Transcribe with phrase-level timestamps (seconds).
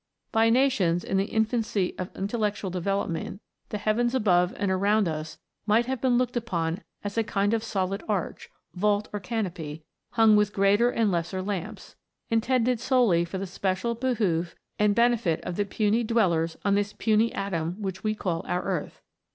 [0.31, 5.37] By nations in the infancy of intellectual develop ment the heavens above and around us
[5.67, 9.83] might have been looked upon as a kind of solid arch, vault, or canopy,
[10.13, 11.97] hung with greater and lesser lamps,
[12.31, 12.91] intended A FLIGHT THROUGH SPACE.
[12.99, 17.31] 183 solely for the special behoof and benefit of the puny dwellers on this puny
[17.35, 19.03] atom which we call our earth.